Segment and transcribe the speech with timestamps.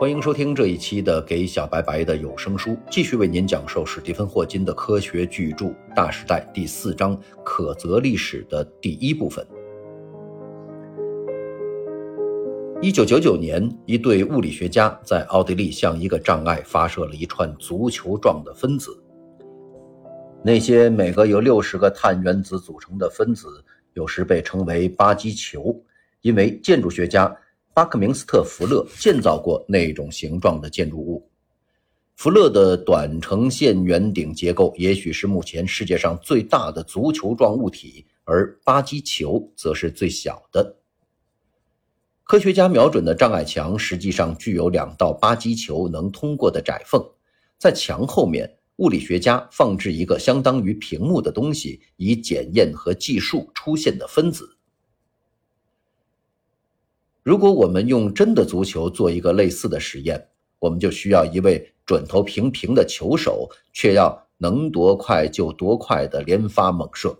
[0.00, 9.44] 欢迎收听这一期的《给小白白的有声书》，继续为您讲授史蒂芬·霍金的科学巨著《大时代》第四章《可择历史》的第一部分。
[12.80, 18.96] 一九九九年，一对物理学家在奥地利向一个障碍发射了一串足球状的分子。
[20.44, 23.48] 那些每个由六十个碳原子组成的分子，
[23.94, 25.74] 有时被称为巴基球，
[26.20, 27.36] 因为建筑学家。
[27.78, 31.30] 巴克明斯特·福勒建造过那种形状的建筑物。
[32.16, 40.74] 福勒的短程线圆顶结构也许是目前世界上最大的足球状物体，而巴基球则是最小的。
[42.24, 47.00] 科学家瞄准的障碍墙实际上具有两道巴基球能通过的窄缝，
[47.60, 54.57] 在墙后面，物理学家放置一个相当于屏幕的东西，以检验和计数出现的分子。
[57.28, 67.18] 如果我们用真的足球做一个类似的实验，我们就需要一位准头平平的球手，却要能多快就多快的连发猛射。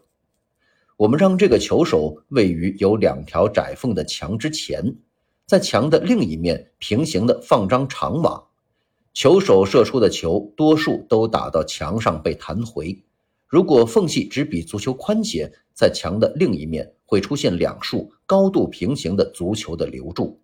[0.97, 4.97] 我们让这个球手位于有两条窄缝的墙之前，
[5.45, 8.45] 在墙的另一面平行的放张长网，
[9.12, 12.98] 球手射出的球多数都打到墙上被弹回。
[13.47, 20.39] 如果缝隙只比足球宽些，在墙的另一面会出现两束高度平行的足球的流柱；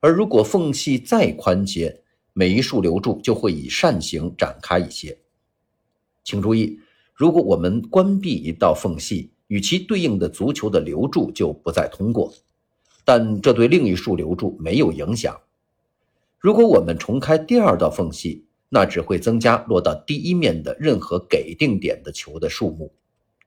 [0.00, 5.16] 而如果缝隙再宽些，每一束流柱就会以扇形展开一些。
[6.24, 6.80] 请注意，
[7.14, 12.34] 如果我们关闭一道缝隙，与其对应的足球的流柱就不再通过，
[13.04, 15.40] 但这对另一束流柱没有影响。
[16.40, 22.92] 如果我们重开第二道缝隙，那只会增加落到第一面的任何给定点的球的数目，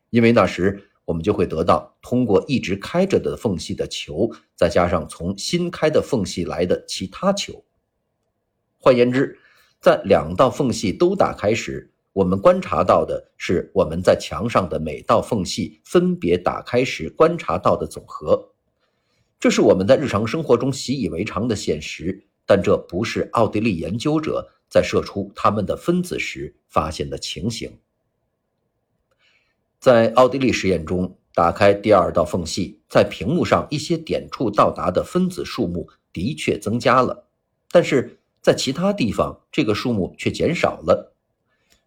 [0.09, 7.65] 因为那时我们就会得到通过一直开着的缝隙的球，再加上从新开的缝隙来的其他球。
[8.77, 9.35] 换言之，
[9.81, 18.51] 在两道缝隙都打开时，我们观察到的是我们在墙上的每道缝隙分别打开时观察到的总和。
[19.39, 24.47] 这是我们在日常生活中习以为常的现实，但这不是奥地利研究者。
[24.69, 27.79] 在射出它们的分子时发现的情形。
[29.79, 37.27] 在奥地利实验中，打开第二道缝隙，在屏幕上一些点处到达的分子数目的确增加了，
[37.71, 41.15] 但是在其他地方这个数目却减少了。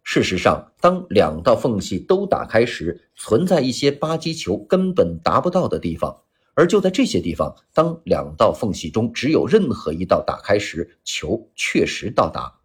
[0.01, 6.21] 事实上，当两道缝隙都打开时，存在一些巴基球根本达不到的地方。
[6.55, 12.59] 而就在这些地方，当两道缝隙中只有任何一道打开时，球确实到达。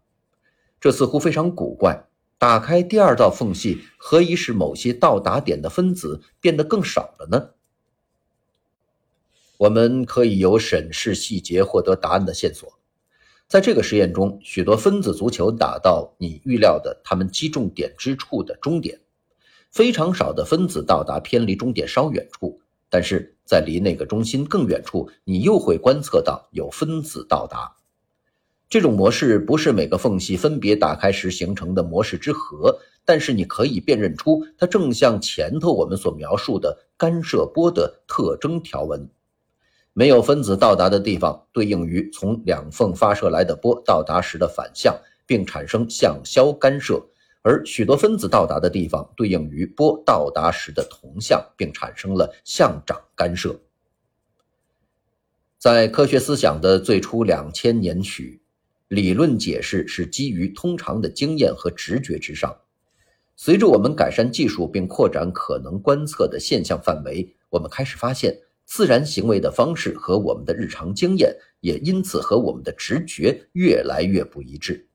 [0.79, 2.08] 这似乎非常古怪。
[2.39, 7.49] 打开第二道缝隙，何以使某些到达点的分子变得更少了呢？
[9.57, 12.79] 我们可以由审视细节获得答案的线索。
[13.49, 19.01] 在这个实验中，许多分子足球打到你预料的它们击中点之处的终点，
[19.69, 27.75] 非常少的分子到达偏离终点稍远处，但是在离那个中心更远处，你又会观测到有分子到达。
[28.69, 39.09] 这种模式不是每个缝隙分别打开时形成的模式之和，但是你可以辨认出它正像前头我们所描述的干涉波的特征条纹。
[39.93, 46.97] 没有分子到达的地方，对应于从两缝发射来的波到达时的反向，并产生向消干涉；
[47.41, 53.59] 而许多分子到达的地方，对应于波到达时的同向，并产生了向涨干涉。
[55.57, 58.39] 在科学思想的最初两千年许。
[58.89, 62.55] 理论解释是基于通常的经验和直觉之上。
[63.35, 74.87] 随着我们改善技术并扩展可能观测的现象范围，我们开始发现自然行为的方式和我们的日常经验也因此和我们的直觉越来越不一致。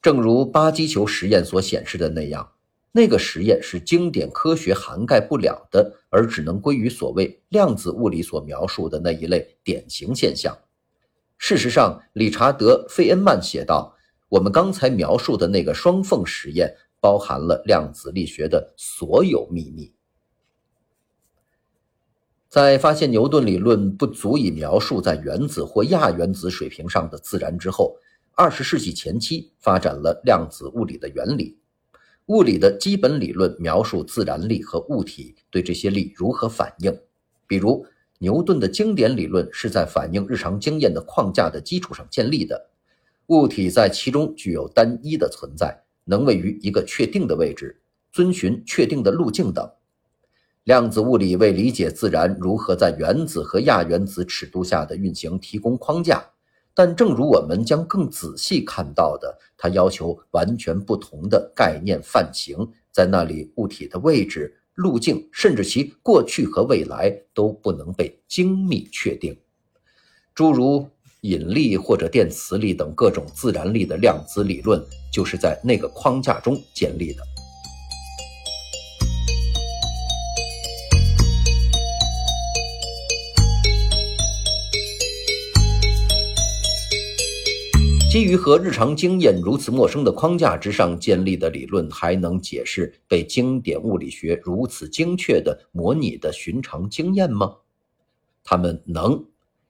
[0.00, 2.52] 正如巴基球实验所显示的那样，
[2.92, 10.56] 那个实验是经典科学涵盖不了的，而只能归于所谓量子物理所描述的那一类典型现象。
[11.36, 13.94] 事实上，理查德·费恩曼写道
[14.30, 19.92] ：“我们刚才描述的那个双缝实验包含了量子力学的所有秘密。”
[22.48, 27.98] 在发现牛顿理论不足以描述在原子或亚原子水平上的自然之后，
[28.32, 31.58] 二十世纪前期发展了量子物理的原理。
[32.26, 36.98] 物理的基本理论描述自然力和物体对这些力如何反应，
[37.46, 37.84] 比如。
[38.24, 42.70] 牛顿的经典理论是在反映日常经验的框架的基础上建立的，
[43.26, 47.82] 物体在其中具有单一的存在，能位于一个确定的位置，
[48.12, 49.70] 遵循确定的路径等。
[50.62, 56.24] 量子物理为理解自然如何在原子和亚原子尺度下的运行提供框架，
[56.72, 69.36] 但正如我们将更仔细看到的，它要求完全不同的概念范型，在那里物体的位置、路径，甚至其过去和未来都不能被精密确定。
[70.34, 70.88] 诸如
[71.20, 77.22] 引力或者电磁力等各种自然力的量子理论，就是在那个框架中建立的。
[88.14, 97.56] 基于和日常经验如此陌生的框架之上建立的理论，还能解释被经典物理学如此精确地模拟的寻常经验吗？
[98.44, 99.24] 他们能，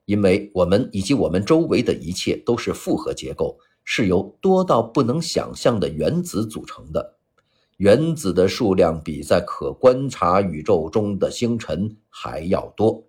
[0.05, 7.15] 因为我们以及我们周围的一切都是复合结构，是由多到不能想象的原子组成的。
[7.77, 13.03] 原子的数量比在可观察宇宙中的星辰还要多，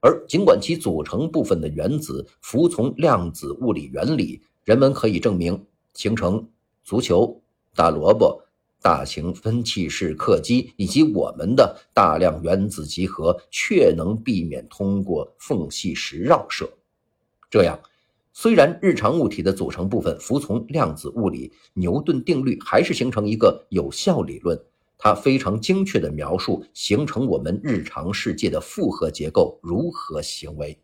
[0.00, 4.42] 而尽管其组成部分的原子服从量子物理原理。
[4.64, 6.48] 人们可以证明，形成
[6.84, 7.42] 足球、
[7.74, 8.42] 大萝卜、
[8.80, 16.72] 大型分气式客机以及我们的大量原子集合，却能避免通过缝隙时绕射。
[17.50, 17.78] 这样，
[18.32, 24.58] 虽然日常物体的组成部分服从量子物理，牛顿定律还是形成一个有效理论。
[24.96, 30.78] 它非常精确地描述形成我们日常世界的复合结构如何行为。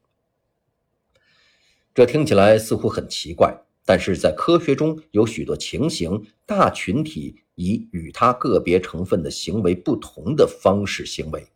[1.95, 3.57] 这听起来似乎很奇怪。
[3.89, 11.47] 但是在科学中有许多情形，大群体以与它个别成分的行为不同的方式行为。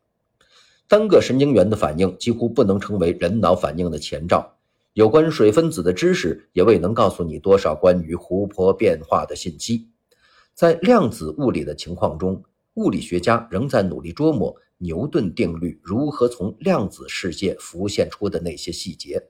[0.88, 4.56] 单个神经元的反应几乎不能成为人脑反应的前兆。
[4.94, 9.90] 有关水分子的知识也未能告诉你多少关于湖泊变化的信息。
[10.55, 12.43] 在量子物理的情况中，
[12.76, 19.23] 物理学家仍在努力琢磨牛顿定律如何从量子世界浮现出的那些细节。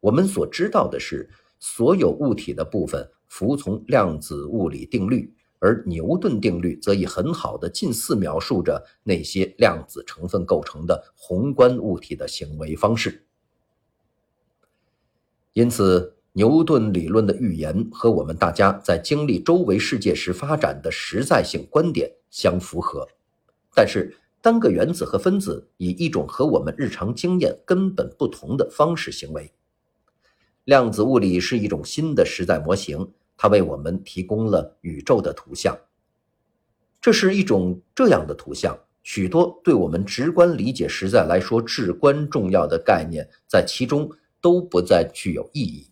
[0.00, 1.30] 我们所知道的是。
[1.58, 13.24] 所有物体的部分服从量子物理定律，而牛顿定律则以很好的近似描述着那些量子成分构成的宏观物体的行为方式。
[15.54, 23.08] 因此，牛顿理论的预言和我们大家在经历周围世界时发展的实在性观点相符合。
[23.74, 29.50] 但是，单个原子和分子以一种和我们日常经验根本不同的方式行为。
[30.66, 35.78] 量子物理是一种新的实在模型，它为我们提供了宇宙的图像。
[37.00, 44.10] 这是一种这样的图像，许多对我们直观理解实在来说至关重要的概念在其中
[44.40, 45.88] 都不再具有意义。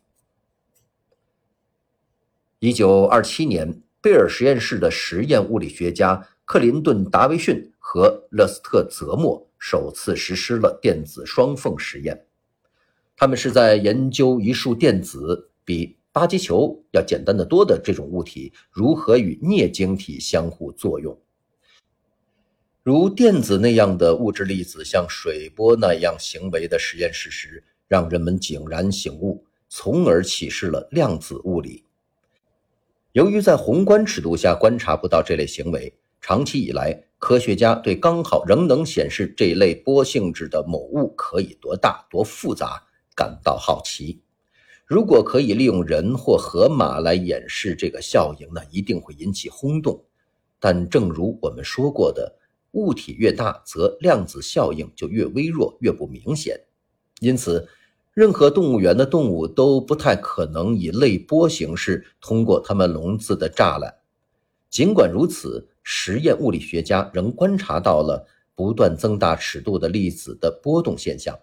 [2.59, 12.27] 一九二七年，贝尔实验室的实验物理学家克林顿·达维逊和勒斯特·泽莫首次实施了电子双缝实验。
[13.17, 21.19] 他们是在研究一束电子比巴基球要简单的多的这种物体如何与镍晶体相互作用。
[22.83, 31.85] 如电子那样的物质粒子像水波那样行为的实验事实，让人们井然醒悟，从而启示了量子物理。
[33.13, 42.83] 由于在宏观尺度下观察不到这类行为，长期以来，科学家对刚好仍能显示这类波性质的某物可以多大、多复杂。
[43.15, 44.21] 感到好奇，
[44.87, 50.05] 如果可以利用人或河马来演示这个效应，那一定会引起轰动。
[50.59, 52.39] 但正如我们说过的，
[52.73, 56.61] 物体越大，则量子效应就越微弱、越不明显。
[57.21, 57.69] 因此，
[58.13, 63.95] 任何动物园的动物都不太可能以类波形式通过它们笼子的栅栏。
[64.71, 71.39] 尽管如此，实验物理学家仍观察到了不断增大尺度的粒子的波动现象。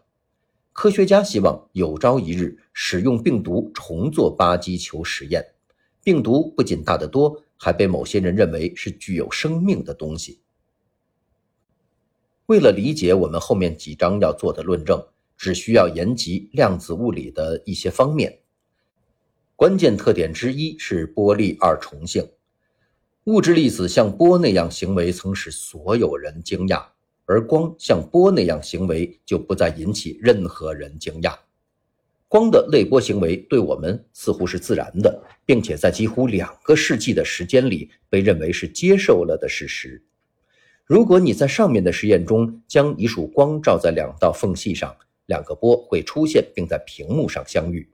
[0.73, 5.45] 科学家希望有朝一日使用病毒重做巴基球实验。
[6.03, 10.41] 病毒不仅大得多，还被某些人认为是具有生命的东西。
[12.47, 15.05] 为了理解我们后面几章要做的论证，
[15.37, 18.39] 只需要言及量子物理的一些方面。
[19.55, 22.27] 关键特点之一是波粒二重性。
[23.25, 26.90] 物质粒子像波那样行为，曾使所有人惊讶。
[27.25, 31.35] 而光像波那样行为，就不再引起任何人惊讶。
[32.27, 40.01] 光的类波行为对我们似乎是自然的，并且在几乎两个世纪的时间里被认为是接受了的事实。
[40.85, 47.89] 如果你在上面的实验中将一束光照在两道缝隙上，两个波会出现并在屏幕上相遇。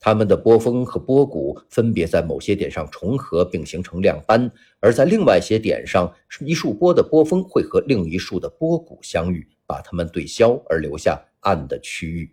[0.00, 4.50] 它们的波峰和波谷分别在某些点上重合并形成亮斑，
[4.80, 12.30] 而在另外一些点上，一束波的波峰会和另一束的波谷相遇，把它们对消而留下暗的区域。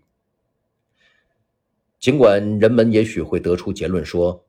[2.00, 4.46] 尽管人们也许会得出结论说，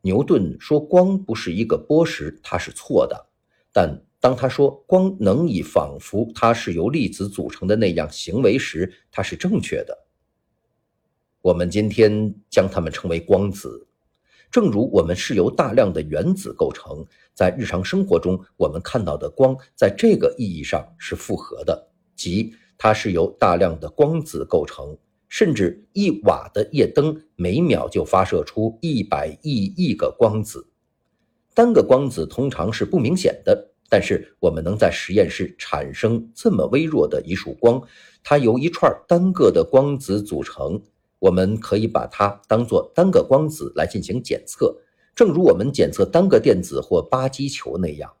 [0.00, 3.26] 牛顿说光不是一个波时，他是错的，
[3.72, 10.07] 但当他说光能以仿佛它是由粒子组成的那样行为时，他是正确的。
[11.48, 13.86] 我们今天将它们称为光子，
[14.50, 17.02] 正如我们是由大量的原子构成。
[17.32, 24.94] 在日常生活中，我们看到的光在这个意义上是复合的，即它是由大量的光子构成。
[25.26, 30.68] 甚至一瓦的夜灯每秒就发射出一百亿亿个光子。
[31.54, 37.82] 单个光子通常是不明显的，但是我们能在实验室产生这么微弱的一束光，
[38.22, 40.78] 它由一串单个的光子组成。
[41.18, 44.76] 我们可以把它当作单个光子来进行检测，
[45.14, 48.12] 正如我们检测单个电子或巴基球那样。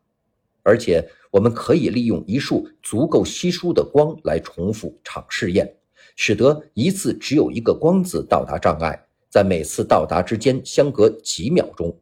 [0.64, 5.76] 而且，我们可以利用一束足够稀疏的光来重复场试验，
[6.14, 11.96] 使得一次只有一个光子到达障碍，在每次到达之间相隔几秒钟。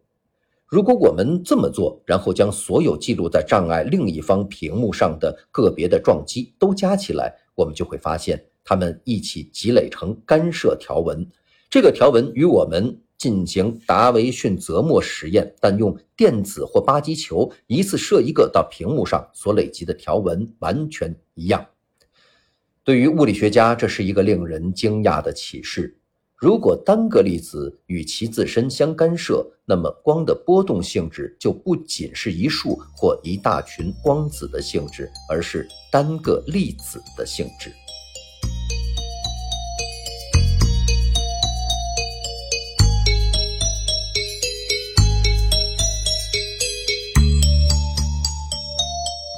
[0.66, 8.46] 如果我们这么做，然后将所有记录在障碍另一方屏幕上的个别的撞击都加起来，我们就会发现。
[8.68, 11.24] 它们一起积累成干涉条纹，
[11.70, 21.64] 这个条纹与我们进行达维逊泽莫实验，但用电子或巴基球一次射一个到屏幕上所累积的条纹完全一样。
[22.82, 25.96] 对于物理学家，这是一个令人惊讶的启示。
[26.34, 37.72] 如果单个粒子与其自身相干涉，那么光的波动性质就不仅是一束或一大群光子的性质，而是单个粒子的性质。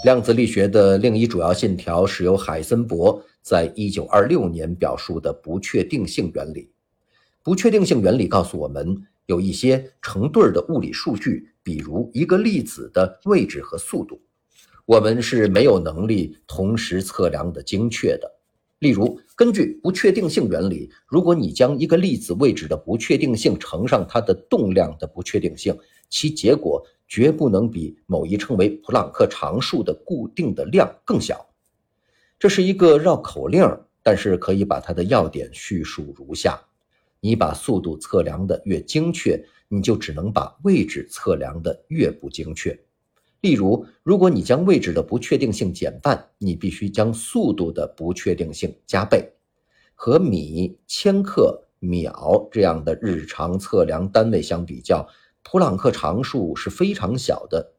[0.09, 6.71] 量子力学的另一主要信条是由海森伯在1926年表述的不确定性原理。
[7.43, 8.97] 不确定性原理告诉我们，
[9.27, 14.19] 有一些成对的物理数据，比如一个粒子的位置和速度，
[14.87, 18.33] 我们是没有能力同时测量的精确的。
[18.79, 25.77] 例如，根据不确定性原理，如果你将一个粒子位置的不确定性乘上它的动量的不确定性，
[26.09, 26.83] 其结果。
[27.09, 31.45] 绝不能比某一称为普朗克常数的固定的量更小。
[32.39, 33.67] 这是一个绕口令，
[34.03, 36.61] 但是可以把它的要点叙述如下：
[37.21, 42.79] 你把速度测量的越精确，你就只能把位置测量的越不精确。
[43.41, 49.33] 例如，如果你将位置的不确定性减半，你必须将速度的不确定性加倍。
[49.95, 55.09] 和米、千克、秒这样的日常测量单位相比较。
[55.51, 57.73] 普朗克常数是非常小的，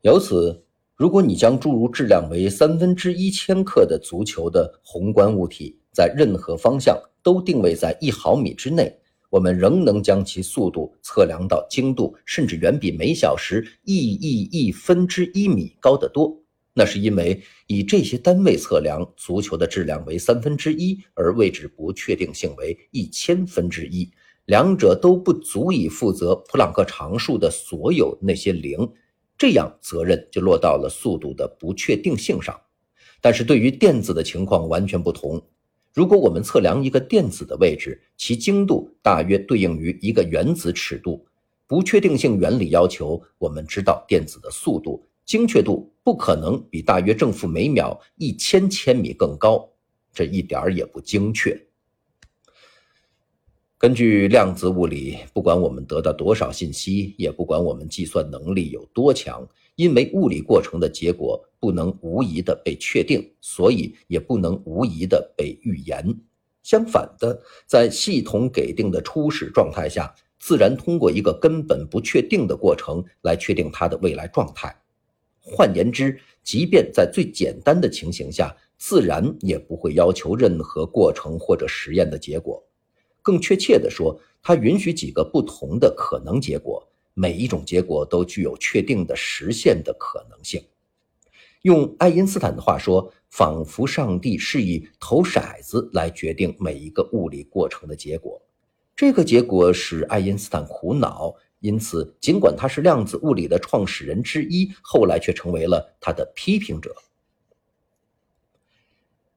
[0.00, 0.64] 由此，
[0.96, 16.34] 如果你将诸如质量为三分之一千克的足球的宏观物体在任何方向都定位在一毫米之内，我们仍能将其速度测量到精度甚至远比每小时亿亿亿分之一米高得多。
[16.72, 24.10] 那是因为以这些单位测量足球的质量为三分之一，而位置不确定性为一千分之一。
[24.50, 28.90] 两者都不足以负责普朗克常数的所有那些零，
[29.38, 32.60] 这样责任就落到了速度的不确定性上。
[33.20, 35.40] 但是对于电子的情况完全不同。
[35.94, 41.24] 如果我们测量一个电子的位置，其精度大约对应于一个原子尺度。
[41.68, 49.70] 不确定性原理要求我们知道电子的速度，精确度不可能比大约正负每秒一千千米更高，
[50.12, 51.56] 这一点儿也不精确。
[53.80, 66.14] 根据量子物理，不管我们得到多少信息，也不管我们计算能力有多强，因为物理过程的结果不能无疑的被确定，所以也不能无疑的被预言。
[66.62, 74.76] 相反的，在系统给定的初始状态下，自然通过一个根本不确定的过程来确定它的未来状态。
[75.40, 82.62] 换言之，即便在最简单的情形下，自然也不会要求任何过程或者实验的结果。
[83.30, 86.84] 更确切地说，它允许几个不同的可能结果，
[87.14, 90.60] 每一种结果都具有确定的实现的可能性。
[91.62, 98.42] 用爱因斯坦的话说，仿佛上帝是以投骰子来决定每一个物理过程的结果。
[98.96, 106.92] 这个结果使爱因斯坦苦恼，因此，尽管他是量子物理的创始人之一，后来却成为了他的批评者。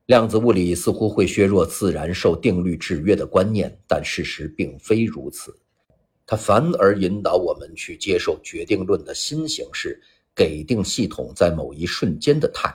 [0.08, 5.58] 量子物理似乎会削弱自然受定律制约的观念，但事实并非如此。
[6.26, 10.02] 它反而引导我们去接受决定论的新形式——
[10.36, 12.74] 给定系统在某一瞬间的态。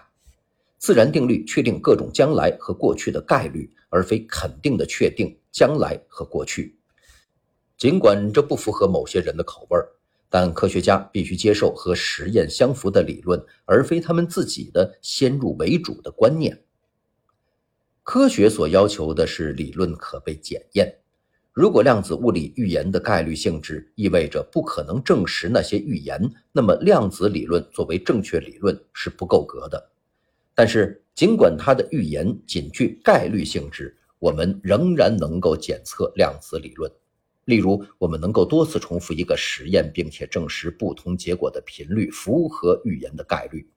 [0.79, 6.79] 自然定律确定各种将来和过去的概率，而非肯定的确定将来和过去。
[7.77, 9.87] 尽管这不符合某些人的口味儿，
[10.31, 16.59] 但科学家必须接受和实验相符的理论，而非他们自己的先入为主的观念。
[18.11, 20.91] 科学所要求的是理论可被检验。
[21.53, 26.19] 如果量子物理预言的概率性质意味着不可能证实那些预言，
[26.51, 29.91] 那么量子理论作为正确理论是不够格的。
[30.55, 36.91] 但是，尽管它的预言仅具概率性质，我们仍然能够检测量子理论。
[37.45, 43.69] 例如，我们能够多次重复一个实验，并且证实不同结果的频率符合预言的概率。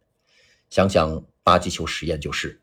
[0.69, 2.61] 想想巴基球实验就是。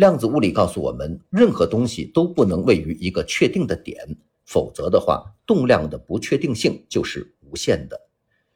[0.00, 4.16] 量子物理告诉我们，任何东西都不能位于一个确定的点，
[4.46, 8.00] 否则的话，动量的不确定性就是无限的。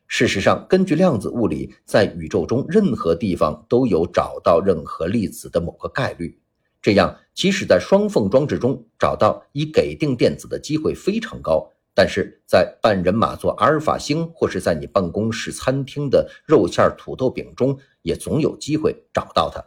[0.06, 6.40] 事实上，根据量子物理，在宇宙中任何地方都有找到任何粒子的某个概率。
[6.80, 19.62] 这样，即使在双缝装置中找到已给定电子的机会非常高，但是在半人马座阿尔法星或是在你办公室餐厅的肉馅土豆饼中，也总有机会找到它。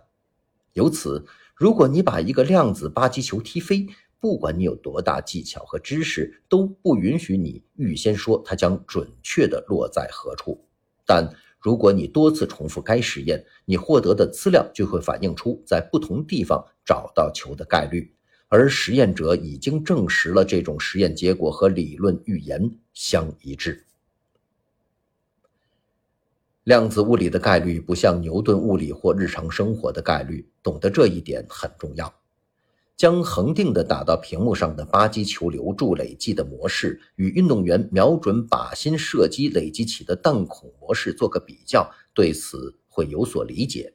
[0.73, 1.25] 由此，
[1.57, 3.87] 如果你把一个量子巴基球踢飞，
[4.19, 10.63] 不管你有多大技巧和知识，都不允许你预先说它将准确地落在何处。
[11.03, 11.27] 但
[11.59, 18.13] 如果你多次重复该实验，你获得的资料就会反映出在不同地方找到球的概率，
[18.49, 23.86] 而实验者已经证实了这种实验结果和理论预言相一致。
[26.67, 32.13] 量子物理的概率不像牛顿物理或日常生活的概率，懂得这一点很重要。
[32.97, 43.93] 将恒定的打到屏幕上的巴基球留住累计的模式，与运动员瞄准靶心射击累积起的弹孔模式做个比较，对此会有所理解。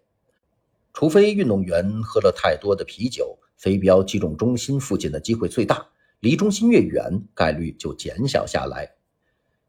[0.94, 5.86] 除非运动员喝了太多的啤酒，飞镖击中中心附近的机会最大，
[6.20, 8.94] 离中心越远，概率就减小下来。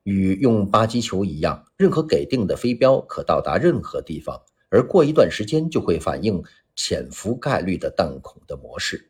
[0.04, 6.44] 与用巴基球一样，任何给定的飞镖可到达任何地方，而过一段时间就会反映
[6.76, 9.10] 潜伏概率的弹孔的模式。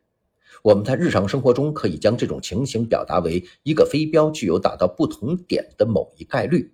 [0.61, 6.73] 我们在日常生活中可以将这种情形表达为一个飞镖具有打到不同点的某一概率，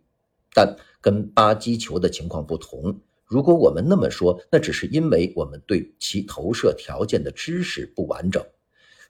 [0.54, 3.00] 但跟巴基球的情况不同。
[3.26, 8.44] 如果我们那么说，那只是因为我们对其投射条件的知识不完整。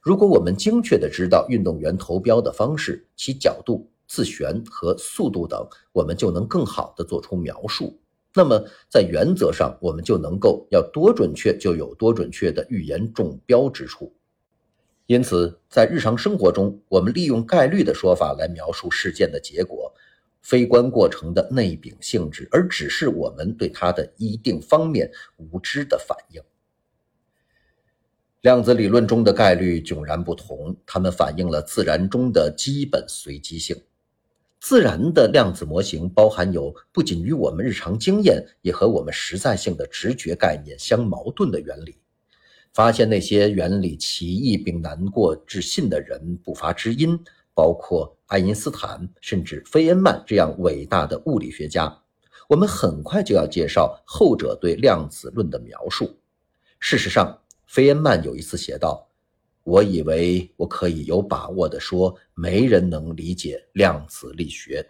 [0.02, 7.98] 如果我们精确地知道运动员投标的方式、其角度、自旋和速度等，我们就能更好地做出描述。
[8.34, 14.14] 那么，在原则上，我们就能够要多准确就有多准确的预言中标之处。
[15.06, 19.94] 因此，在日常生活中，我们利用概率的说法来描述事件的结果，
[20.42, 26.42] 非观过程的内禀性质，而只是我们对它的一定方面无知的反应。
[28.42, 33.76] 量子理论中的概率迥然不同，它们反映了自然中的基本随机性。
[34.60, 41.98] 自然的量子模型包含有不仅与我们日常经验，也和我们实在性的直觉概念相矛盾的原理。
[42.74, 47.20] 发现那些原理奇异并难过置信的人不乏知音，
[47.54, 51.98] 包括爱因斯坦，甚至费恩曼这样伟大的物理学家。
[52.48, 56.16] 我们很快就要介绍后者对量子论的描述。
[56.80, 59.09] 事实上，费恩曼有一次写道
[59.70, 64.84] ：“我以为我可以有把握地说，没人能理解量子力学，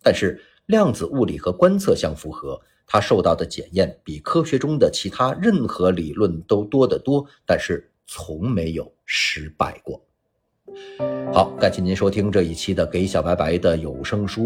[0.00, 9.98] 但是量子物理和观测相符合。”它受到的检验比科学中的其他任何理论都多得多，但是从没有失败过。
[11.32, 14.42] 好，感谢您收听这一期的《给小白白的有声书》。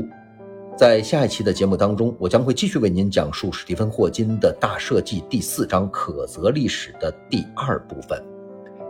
[0.76, 8.37] 在下一期的节目当中，我将会继续为您讲述史蒂芬·霍金的大设计第四章“可择历史”的第二部分。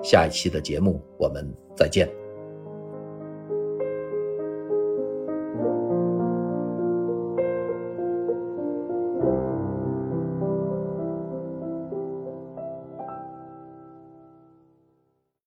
[0.02, 2.27] 下一期的节目，我们再见。